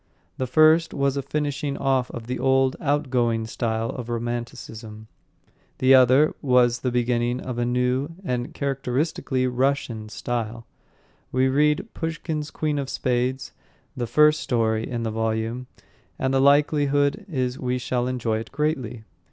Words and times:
The 0.37 0.47
first 0.47 0.95
was 0.95 1.15
a 1.15 1.21
finishing 1.21 1.77
off 1.77 2.09
of 2.09 2.25
the 2.25 2.39
old, 2.39 2.75
outgoing 2.81 3.45
style 3.45 3.91
of 3.91 4.09
romanticism, 4.09 5.07
the 5.77 5.93
other 5.93 6.33
was 6.41 6.79
the 6.79 6.89
beginning 6.89 7.39
of 7.39 7.55
the 7.57 7.67
new, 7.67 8.09
the 8.23 8.49
characteristically 8.51 9.45
Russian 9.45 10.09
style. 10.09 10.65
We 11.31 11.47
read 11.49 11.93
Pushkin's 11.93 12.49
Queen 12.49 12.79
of 12.79 12.89
Spades, 12.89 13.51
the 13.95 14.07
first 14.07 14.39
story 14.39 14.89
in 14.89 15.03
the 15.03 15.11
volume, 15.11 15.67
and 16.17 16.33
the 16.33 16.41
likelihood 16.41 17.23
is 17.29 17.59
we 17.59 17.77
shall 17.77 18.07
enjoy 18.07 18.39
it 18.39 18.51
greatly. 18.51 19.03